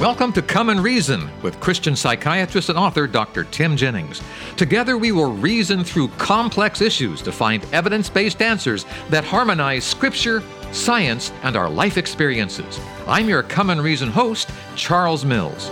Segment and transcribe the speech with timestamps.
[0.00, 3.44] Welcome to Come and Reason with Christian psychiatrist and author Dr.
[3.44, 4.22] Tim Jennings.
[4.56, 10.42] Together, we will reason through complex issues to find evidence based answers that harmonize Scripture,
[10.72, 12.80] science, and our life experiences.
[13.06, 15.68] I'm your Come and Reason host, Charles Mills.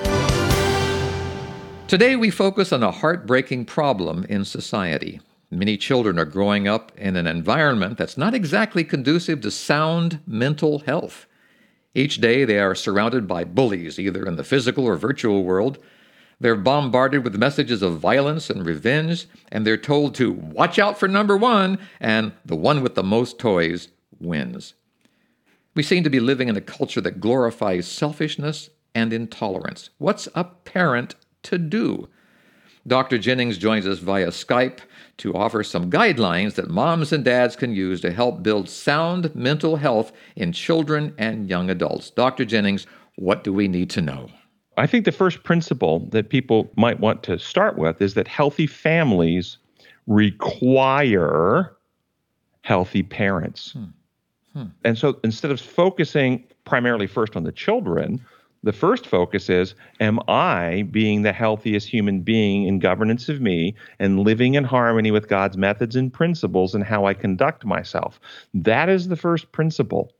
[1.86, 5.22] Today, we focus on a heartbreaking problem in society.
[5.50, 10.80] Many children are growing up in an environment that's not exactly conducive to sound mental
[10.80, 11.26] health.
[11.98, 15.78] Each day they are surrounded by bullies, either in the physical or virtual world.
[16.38, 21.08] They're bombarded with messages of violence and revenge, and they're told to watch out for
[21.08, 23.88] number one, and the one with the most toys
[24.20, 24.74] wins.
[25.74, 29.90] We seem to be living in a culture that glorifies selfishness and intolerance.
[29.98, 32.08] What's a parent to do?
[32.86, 33.18] Dr.
[33.18, 34.78] Jennings joins us via Skype
[35.18, 39.76] to offer some guidelines that moms and dads can use to help build sound mental
[39.76, 42.10] health in children and young adults.
[42.10, 42.44] Dr.
[42.44, 44.28] Jennings, what do we need to know?
[44.76, 48.66] I think the first principle that people might want to start with is that healthy
[48.66, 49.58] families
[50.06, 51.76] require
[52.62, 53.72] healthy parents.
[53.72, 53.84] Hmm.
[54.52, 54.66] Hmm.
[54.84, 58.24] And so instead of focusing primarily first on the children,
[58.62, 63.74] the first focus is Am I being the healthiest human being in governance of me
[63.98, 68.20] and living in harmony with God's methods and principles and how I conduct myself?
[68.54, 70.12] That is the first principle.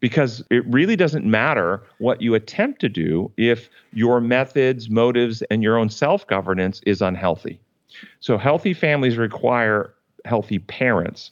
[0.00, 5.62] Because it really doesn't matter what you attempt to do if your methods, motives, and
[5.62, 7.60] your own self governance is unhealthy.
[8.18, 11.30] So, healthy families require healthy parents.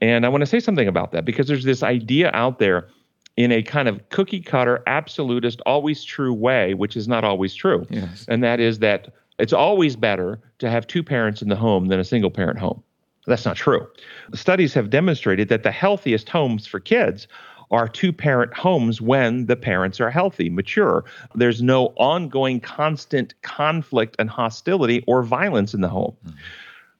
[0.00, 2.88] And I want to say something about that because there's this idea out there
[3.36, 7.86] in a kind of cookie cutter, absolutist, always true way, which is not always true.
[7.90, 8.24] Yes.
[8.28, 12.00] And that is that it's always better to have two parents in the home than
[12.00, 12.82] a single parent home.
[13.26, 13.86] That's not true.
[14.34, 17.26] Studies have demonstrated that the healthiest homes for kids
[17.70, 21.04] are two parent homes when the parents are healthy, mature.
[21.34, 26.16] There's no ongoing constant conflict and hostility or violence in the home.
[26.24, 26.36] Mm-hmm.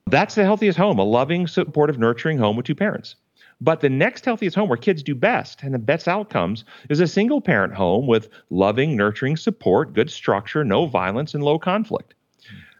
[0.08, 3.16] That's the healthiest home, a loving, supportive, nurturing home with two parents.
[3.60, 7.06] But the next healthiest home where kids do best and the best outcomes is a
[7.06, 12.14] single parent home with loving, nurturing support, good structure, no violence, and low conflict.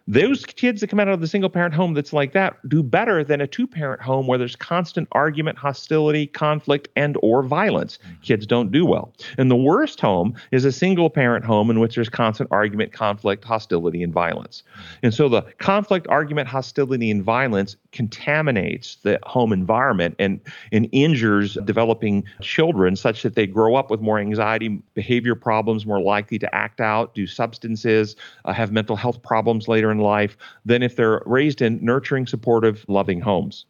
[0.08, 3.24] Those kids that come out of the single parent home that's like that do better
[3.24, 7.98] than a two parent home where there's constant argument hostility conflict and or violence.
[8.22, 9.12] Kids don't do well.
[9.36, 13.42] And the worst home is a single parent home in which there's constant argument conflict
[13.42, 14.62] hostility and violence.
[15.02, 20.40] And so the conflict argument hostility and violence contaminates the home environment and
[20.70, 26.00] and injures developing children such that they grow up with more anxiety behavior problems more
[26.00, 28.14] likely to act out do substances
[28.44, 32.26] uh, have mental health problems later in in life than if they're raised in nurturing,
[32.26, 33.66] supportive, loving homes.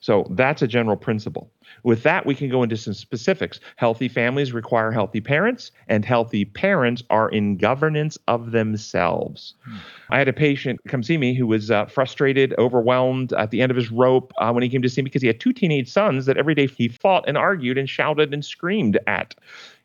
[0.00, 1.50] So that's a general principle.
[1.82, 3.60] With that, we can go into some specifics.
[3.76, 9.54] Healthy families require healthy parents, and healthy parents are in governance of themselves.
[9.64, 9.76] Hmm.
[10.10, 13.70] I had a patient come see me who was uh, frustrated, overwhelmed at the end
[13.70, 15.90] of his rope uh, when he came to see me because he had two teenage
[15.90, 19.34] sons that every day he fought and argued and shouted and screamed at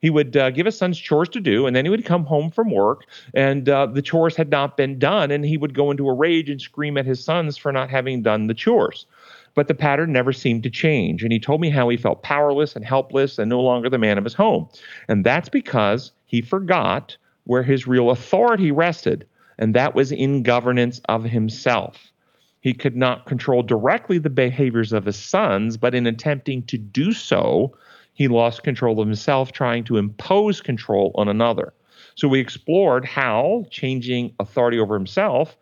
[0.03, 2.51] he would uh, give his sons chores to do, and then he would come home
[2.51, 6.09] from work, and uh, the chores had not been done, and he would go into
[6.09, 9.05] a rage and scream at his sons for not having done the chores.
[9.55, 12.75] But the pattern never seemed to change, and he told me how he felt powerless
[12.75, 14.67] and helpless and no longer the man of his home.
[15.07, 19.27] And that's because he forgot where his real authority rested,
[19.59, 22.11] and that was in governance of himself.
[22.61, 27.11] He could not control directly the behaviors of his sons, but in attempting to do
[27.11, 27.75] so,
[28.13, 31.73] he lost control of himself, trying to impose control on another.
[32.15, 35.57] So we explored how changing authority over himself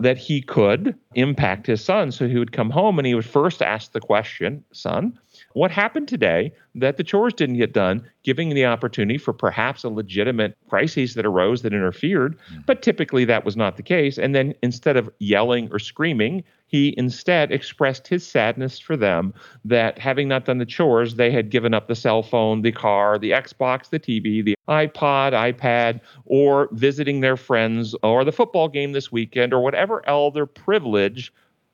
[0.00, 2.10] that he could impact his son.
[2.10, 5.18] So he would come home and he would first ask the question, son,
[5.52, 9.88] what happened today that the chores didn't get done, giving the opportunity for perhaps a
[9.88, 12.38] legitimate crisis that arose that interfered.
[12.38, 12.60] Mm-hmm.
[12.66, 14.18] But typically that was not the case.
[14.18, 19.34] And then instead of yelling or screaming, he instead expressed his sadness for them
[19.64, 23.18] that having not done the chores, they had given up the cell phone, the car,
[23.18, 28.92] the Xbox, the TV, the iPod, iPad, or visiting their friends, or the football game
[28.92, 31.32] this weekend, or whatever other privilege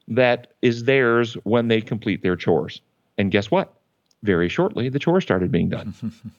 [0.09, 2.81] that is theirs when they complete their chores.
[3.19, 3.75] And guess what?
[4.23, 5.95] Very shortly, the chores started being done.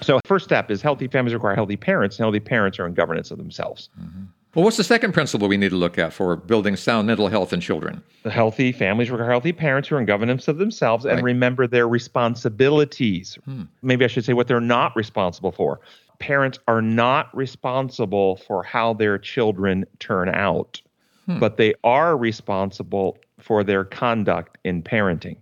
[0.00, 3.30] so, first step is healthy families require healthy parents, and healthy parents are in governance
[3.30, 3.88] of themselves.
[4.00, 4.24] Mm-hmm.
[4.54, 7.54] Well, what's the second principle we need to look at for building sound mental health
[7.54, 8.02] in children?
[8.22, 11.24] The healthy families require healthy parents who are in governance of themselves and right.
[11.24, 13.38] remember their responsibilities.
[13.46, 13.62] Hmm.
[13.80, 15.80] Maybe I should say what they're not responsible for.
[16.18, 20.82] Parents are not responsible for how their children turn out,
[21.24, 21.38] hmm.
[21.38, 25.36] but they are responsible for their conduct in parenting.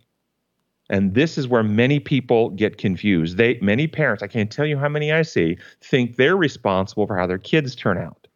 [0.88, 3.37] And this is where many people get confused.
[3.37, 7.17] They many parents, I can't tell you how many I see, think they're responsible for
[7.17, 8.26] how their kids turn out.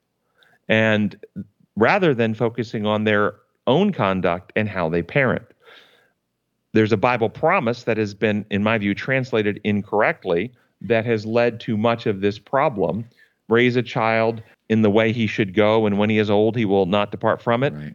[0.68, 1.16] And
[1.76, 3.34] rather than focusing on their
[3.66, 5.44] own conduct and how they parent.
[6.72, 11.60] There's a Bible promise that has been, in my view, translated incorrectly that has led
[11.60, 13.04] to much of this problem.
[13.48, 16.64] Raise a child in the way he should go, and when he is old, he
[16.64, 17.72] will not depart from it.
[17.72, 17.94] Right.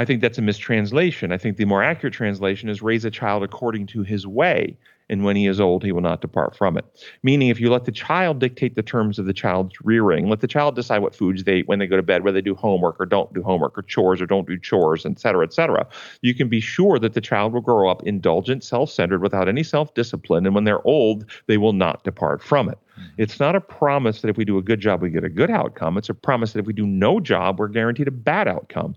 [0.00, 1.30] I think that's a mistranslation.
[1.30, 4.78] I think the more accurate translation is raise a child according to his way
[5.10, 6.84] and when he is old, he will not depart from it.
[7.24, 10.46] Meaning, if you let the child dictate the terms of the child's rearing, let the
[10.46, 12.98] child decide what foods they eat when they go to bed, whether they do homework
[13.00, 15.84] or don't do homework, or chores or don't do chores, et cetera, et cetera,
[16.22, 19.64] you can be sure that the child will grow up indulgent, self centered, without any
[19.64, 20.46] self discipline.
[20.46, 22.78] And when they're old, they will not depart from it.
[22.92, 23.08] Mm-hmm.
[23.18, 25.50] It's not a promise that if we do a good job, we get a good
[25.50, 25.98] outcome.
[25.98, 28.94] It's a promise that if we do no job, we're guaranteed a bad outcome.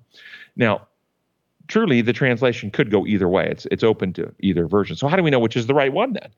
[0.56, 0.88] Now,
[1.68, 3.48] truly the translation could go either way.
[3.50, 4.96] It's it's open to either version.
[4.96, 6.30] So how do we know which is the right one then?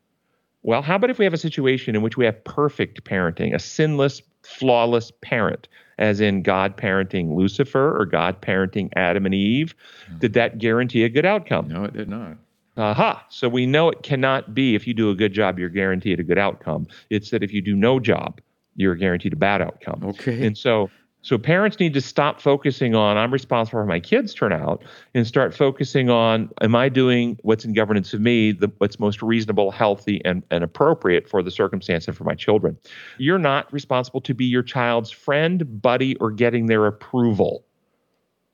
[0.63, 3.59] Well, how about if we have a situation in which we have perfect parenting, a
[3.59, 5.67] sinless, flawless parent,
[5.99, 9.75] as in God parenting Lucifer or God parenting Adam and Eve?
[10.07, 10.17] Hmm.
[10.17, 11.67] Did that guarantee a good outcome?
[11.67, 12.37] No, it did not.
[12.77, 13.25] Aha.
[13.29, 16.23] So we know it cannot be if you do a good job, you're guaranteed a
[16.23, 16.87] good outcome.
[17.09, 18.41] It's that if you do no job,
[18.75, 20.03] you're guaranteed a bad outcome.
[20.03, 20.45] Okay.
[20.45, 20.89] And so
[21.25, 24.83] so parents need to stop focusing on I'm responsible for my kids turn out
[25.15, 29.23] and start focusing on am I doing what's in governance of me, the, what's most
[29.23, 32.77] reasonable, healthy, and, and appropriate for the circumstance and for my children.
[33.17, 37.65] You're not responsible to be your child's friend, buddy, or getting their approval,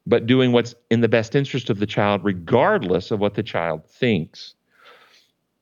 [0.08, 3.86] but doing what's in the best interest of the child, regardless of what the child
[3.86, 4.56] thinks.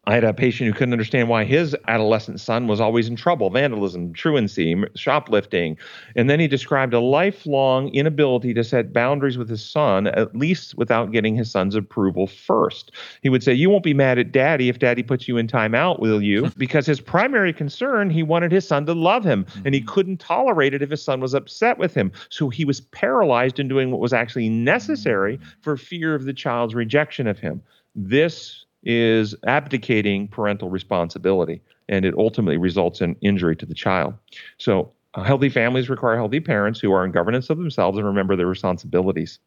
[0.09, 3.51] I had a patient who couldn't understand why his adolescent son was always in trouble
[3.51, 5.77] vandalism, truancy, shoplifting.
[6.15, 10.75] And then he described a lifelong inability to set boundaries with his son, at least
[10.75, 12.91] without getting his son's approval first.
[13.21, 15.99] He would say, You won't be mad at daddy if daddy puts you in timeout,
[15.99, 16.49] will you?
[16.57, 19.61] Because his primary concern, he wanted his son to love him, mm-hmm.
[19.65, 22.11] and he couldn't tolerate it if his son was upset with him.
[22.29, 25.43] So he was paralyzed in doing what was actually necessary mm.
[25.61, 27.61] for fear of the child's rejection of him.
[27.95, 34.13] This is abdicating parental responsibility, and it ultimately results in injury to the child.
[34.57, 38.35] So, uh, healthy families require healthy parents who are in governance of themselves and remember
[38.35, 39.39] their responsibilities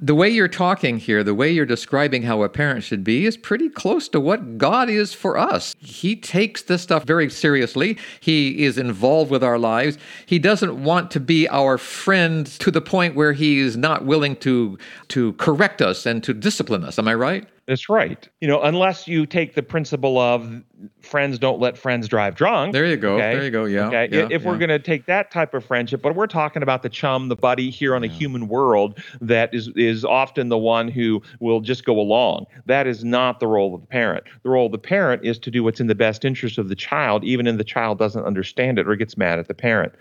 [0.00, 3.36] the way you're talking here, the way you're describing how a parent should be, is
[3.36, 5.74] pretty close to what God is for us.
[5.78, 7.98] He takes this stuff very seriously.
[8.20, 9.98] He is involved with our lives.
[10.24, 14.36] He doesn't want to be our friend to the point where he is not willing
[14.36, 14.78] to
[15.08, 16.98] to correct us and to discipline us.
[16.98, 17.46] Am I right?
[17.70, 18.28] That's right.
[18.40, 20.64] You know, unless you take the principle of
[21.02, 22.72] friends don't let friends drive drunk.
[22.72, 23.14] There you go.
[23.14, 23.32] Okay?
[23.32, 23.64] There you go.
[23.64, 23.86] Yeah.
[23.86, 24.08] Okay.
[24.10, 24.48] Yeah, if yeah.
[24.48, 27.36] we're going to take that type of friendship, but we're talking about the chum, the
[27.36, 28.10] buddy here on yeah.
[28.10, 32.46] a human world that is is often the one who will just go along.
[32.66, 34.24] That is not the role of the parent.
[34.42, 36.74] The role of the parent is to do what's in the best interest of the
[36.74, 39.92] child, even if the child doesn't understand it or gets mad at the parent.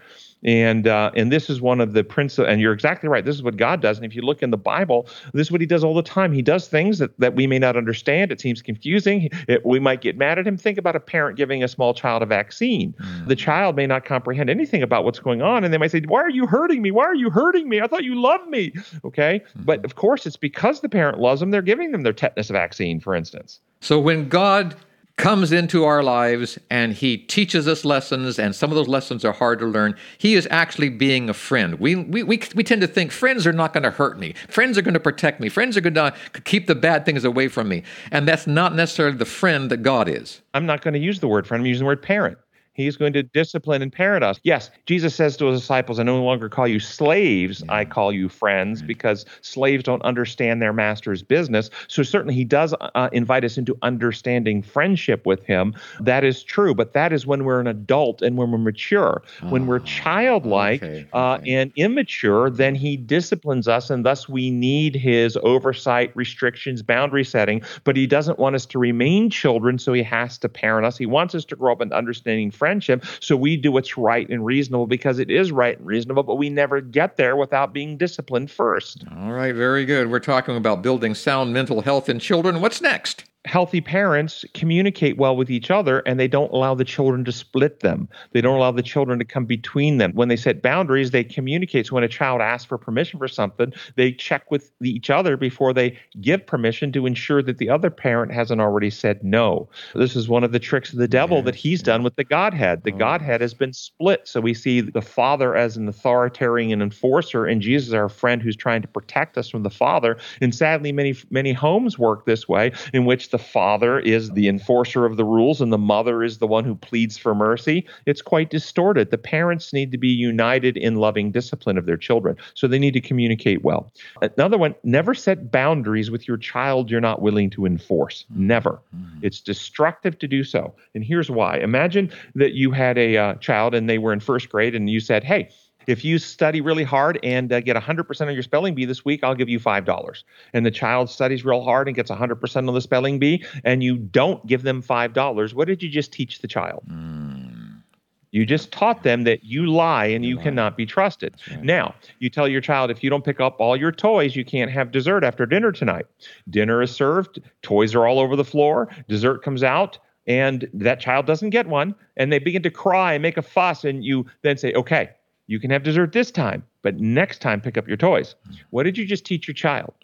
[0.43, 2.47] And uh, and this is one of the principles.
[2.49, 3.25] And you're exactly right.
[3.25, 3.97] This is what God does.
[3.97, 6.31] And if you look in the Bible, this is what He does all the time.
[6.31, 8.31] He does things that, that we may not understand.
[8.31, 9.29] It seems confusing.
[9.47, 10.57] It, we might get mad at Him.
[10.57, 12.93] Think about a parent giving a small child a vaccine.
[12.93, 13.27] Mm.
[13.27, 16.21] The child may not comprehend anything about what's going on, and they might say, "Why
[16.21, 16.91] are you hurting me?
[16.91, 17.81] Why are you hurting me?
[17.81, 19.63] I thought you loved me." Okay, mm-hmm.
[19.63, 21.51] but of course, it's because the parent loves them.
[21.51, 23.59] They're giving them their tetanus vaccine, for instance.
[23.81, 24.75] So when God
[25.19, 29.33] comes into our lives and he teaches us lessons, and some of those lessons are
[29.33, 29.93] hard to learn.
[30.17, 31.77] He is actually being a friend.
[31.77, 34.77] We, we, we, we tend to think friends are not going to hurt me, friends
[34.77, 36.13] are going to protect me, friends are going to
[36.45, 37.83] keep the bad things away from me.
[38.11, 40.41] And that's not necessarily the friend that God is.
[40.53, 42.37] I'm not going to use the word friend, I'm using the word parent.
[42.73, 44.39] He's going to discipline and parent us.
[44.43, 47.73] Yes, Jesus says to his disciples, I no longer call you slaves, yeah.
[47.73, 51.69] I call you friends, because slaves don't understand their master's business.
[51.87, 55.73] So certainly he does uh, invite us into understanding friendship with him.
[55.99, 59.23] That is true, but that is when we're an adult and when we're mature.
[59.41, 61.51] Oh, when we're ah, childlike okay, uh, okay.
[61.53, 67.25] Uh, and immature, then he disciplines us, and thus we need his oversight, restrictions, boundary
[67.25, 67.61] setting.
[67.83, 70.97] But he doesn't want us to remain children, so he has to parent us.
[70.97, 73.03] He wants us to grow up in understanding friendship.
[73.19, 76.49] So we do what's right and reasonable because it is right and reasonable, but we
[76.49, 79.05] never get there without being disciplined first.
[79.17, 80.11] All right, very good.
[80.11, 82.61] We're talking about building sound mental health in children.
[82.61, 83.23] What's next?
[83.45, 87.79] Healthy parents communicate well with each other and they don't allow the children to split
[87.79, 88.09] them.
[88.31, 90.11] They don't allow the children to come between them.
[90.13, 91.87] When they set boundaries, they communicate.
[91.87, 95.73] So when a child asks for permission for something, they check with each other before
[95.73, 99.69] they give permission to ensure that the other parent hasn't already said no.
[99.95, 102.83] This is one of the tricks of the devil that he's done with the Godhead.
[102.83, 102.97] The oh.
[102.97, 104.27] Godhead has been split.
[104.27, 108.55] So we see the Father as an authoritarian and enforcer and Jesus our friend who's
[108.55, 110.17] trying to protect us from the Father.
[110.41, 115.05] And sadly many many homes work this way in which the father is the enforcer
[115.05, 118.49] of the rules and the mother is the one who pleads for mercy, it's quite
[118.49, 119.11] distorted.
[119.11, 122.37] The parents need to be united in loving discipline of their children.
[122.53, 123.91] So they need to communicate well.
[124.21, 128.25] Another one, never set boundaries with your child you're not willing to enforce.
[128.29, 128.79] Never.
[128.95, 129.25] Mm-hmm.
[129.25, 130.73] It's destructive to do so.
[130.93, 131.57] And here's why.
[131.57, 134.99] Imagine that you had a uh, child and they were in first grade and you
[134.99, 135.49] said, hey,
[135.89, 139.23] if you study really hard and uh, get 100% of your spelling bee this week,
[139.23, 140.23] I'll give you $5.
[140.53, 143.97] And the child studies real hard and gets 100% of the spelling bee, and you
[143.97, 146.83] don't give them $5, what did you just teach the child?
[146.87, 147.81] Mm.
[148.29, 151.35] You just taught them that you lie and you, cannot be trusted.
[151.49, 151.63] Right.
[151.63, 154.69] Now, you tell your child if you don't pick up all your toys, you can't
[154.69, 156.05] have dessert after dinner tonight.
[156.47, 161.25] Dinner is served, toys are all over the floor, dessert comes out, and that child
[161.25, 164.55] doesn't get one, and they begin to cry and make a fuss, and you then
[164.55, 165.09] say, okay,
[165.49, 168.35] you can have dessert this time, but next time pick up your toys.
[168.69, 169.95] What did you just teach your child?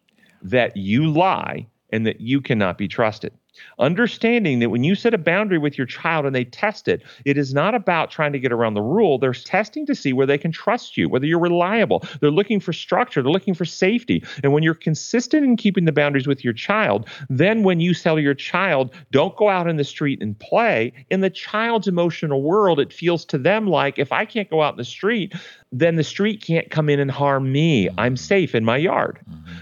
[0.42, 3.32] That you lie and that you cannot be trusted.
[3.80, 7.38] Understanding that when you set a boundary with your child and they test it, it
[7.38, 9.18] is not about trying to get around the rule.
[9.18, 12.04] They're testing to see where they can trust you, whether you're reliable.
[12.22, 14.24] They're looking for structure, they're looking for safety.
[14.44, 18.20] And when you're consistent in keeping the boundaries with your child, then when you tell
[18.20, 22.80] your child, don't go out in the street and play, in the child's emotional world,
[22.80, 25.34] it feels to them like if I can't go out in the street,
[25.72, 27.90] then the street can't come in and harm me.
[27.98, 29.20] I'm safe in my yard.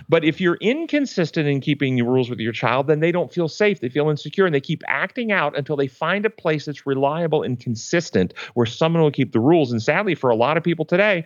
[0.09, 3.47] But if you're inconsistent in keeping the rules with your child, then they don't feel
[3.47, 3.79] safe.
[3.79, 7.43] They feel insecure and they keep acting out until they find a place that's reliable
[7.43, 9.71] and consistent where someone will keep the rules.
[9.71, 11.25] And sadly, for a lot of people today,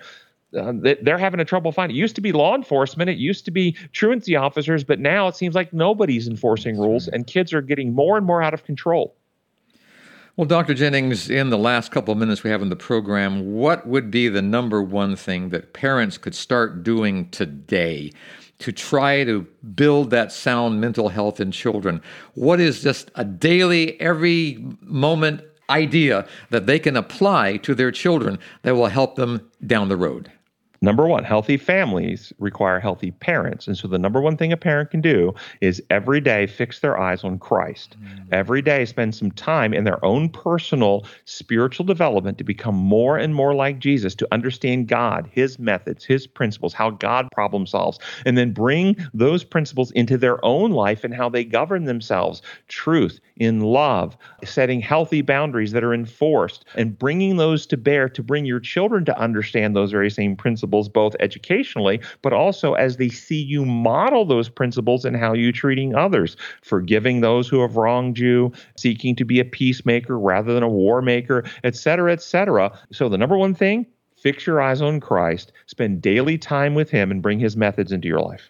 [0.58, 1.98] uh, they're having a trouble finding.
[1.98, 5.36] It used to be law enforcement, it used to be truancy officers, but now it
[5.36, 9.16] seems like nobody's enforcing rules, and kids are getting more and more out of control.
[10.38, 10.76] Well, Dr.
[10.76, 14.30] Jennings, in the last couple of minutes we have in the program, what would be
[14.30, 18.12] the number one thing that parents could start doing today
[18.60, 22.04] to try to build that sound mental health in children?
[22.36, 25.42] What is just a daily, every moment
[25.72, 30.32] idea that they can apply to their children that will help them down the road?
[30.82, 33.68] Number one, healthy families require healthy parents.
[33.68, 37.00] And so the number one thing a parent can do is every day fix their
[37.00, 37.96] eyes on Christ.
[38.00, 38.34] Mm-hmm.
[38.34, 43.34] Every day spend some time in their own personal spiritual development to become more and
[43.34, 48.38] more like Jesus, to understand God, his methods, his principles, how God problem solves, and
[48.38, 52.44] then bring those principles into their own life and how they govern themselves.
[52.68, 58.22] Truth in love, setting healthy boundaries that are enforced, and bringing those to bear to
[58.22, 62.98] bring your children to understand those very same principles principles both educationally, but also as
[62.98, 67.78] they see you model those principles in how you're treating others, forgiving those who have
[67.78, 72.22] wronged you, seeking to be a peacemaker rather than a war maker, et cetera, et
[72.22, 72.78] cetera.
[72.92, 73.86] So the number one thing,
[74.18, 78.10] fix your eyes on Christ, spend daily time with him, and bring his methods into
[78.10, 78.50] your life.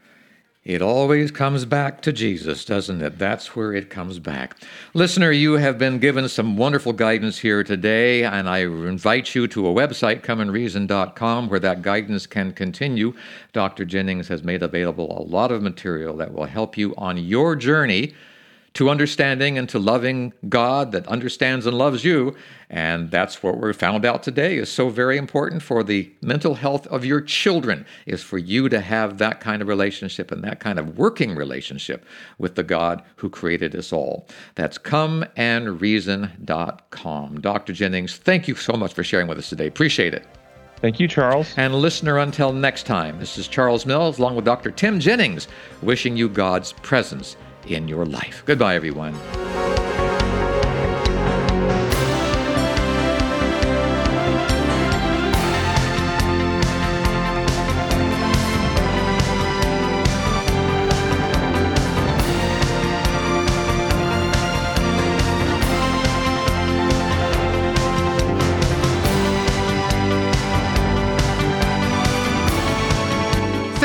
[0.68, 3.18] It always comes back to Jesus, doesn't it?
[3.18, 4.58] That's where it comes back.
[4.94, 9.66] Listener, you have been given some wonderful guidance here today, and I invite you to
[9.66, 13.14] a website, comeandreason.com, where that guidance can continue.
[13.54, 13.86] Dr.
[13.86, 18.14] Jennings has made available a lot of material that will help you on your journey
[18.78, 22.36] to understanding and to loving God that understands and loves you.
[22.70, 26.86] And that's what we found out today is so very important for the mental health
[26.88, 30.78] of your children is for you to have that kind of relationship and that kind
[30.78, 32.06] of working relationship
[32.38, 34.28] with the God who created us all.
[34.54, 37.42] That's comeandreason.com.
[37.42, 37.74] Dr.
[37.74, 39.66] Jennings, thank you so much for sharing with us today.
[39.66, 40.24] Appreciate it.
[40.82, 41.52] Thank you, Charles.
[41.58, 44.70] And listener, until next time, this is Charles Mills along with Dr.
[44.70, 45.48] Tim Jennings,
[45.82, 47.38] wishing you God's presence
[47.72, 48.44] in your life.
[48.46, 49.16] Goodbye, everyone.